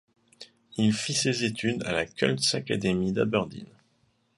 Il 0.77 0.93
fit 0.93 1.13
ses 1.13 1.43
études 1.43 1.83
à 1.83 1.91
la 1.91 2.07
Cults 2.07 2.55
Academy 2.55 3.11
d'Aberdeen. 3.13 3.67